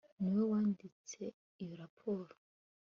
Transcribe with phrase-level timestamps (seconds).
[0.19, 1.21] niwowe wanditse
[1.61, 2.33] iyo raporo